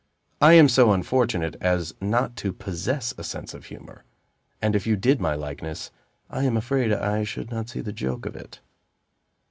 I 0.41 0.53
am 0.53 0.67
so 0.67 0.93
unfortunate 0.93 1.57
as 1.61 1.93
not 2.01 2.35
to 2.37 2.51
possess 2.51 3.13
a 3.19 3.23
sense 3.23 3.53
of 3.53 3.65
humor; 3.65 4.03
and 4.59 4.75
if 4.75 4.87
you 4.87 4.95
did 4.95 5.21
my 5.21 5.35
likeness, 5.35 5.91
I 6.27 6.41
am 6.43 6.57
afraid 6.57 6.91
I 6.91 7.23
should 7.23 7.51
not 7.51 7.69
see 7.69 7.81
the 7.81 7.93
joke 7.93 8.25
of 8.25 8.35
it." 8.35 8.61